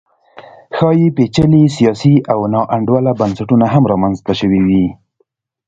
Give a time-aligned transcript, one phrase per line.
[0.75, 4.85] ښايي پېچلي سیاسي او ناانډوله بنسټونه هم رامنځته شوي وي